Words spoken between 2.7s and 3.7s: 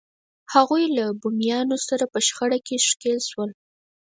ښکېل شول.